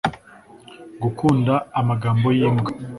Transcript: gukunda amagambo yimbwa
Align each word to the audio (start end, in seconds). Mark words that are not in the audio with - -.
gukunda 1.01 1.53
amagambo 1.79 2.27
yimbwa 2.37 2.71